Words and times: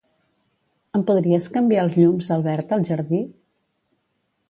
Em 0.99 1.03
podries 1.09 1.51
canviar 1.59 1.83
els 1.85 1.99
llums 2.01 2.33
al 2.39 2.47
verd 2.51 2.77
al 2.79 2.91
jardí? 2.91 3.25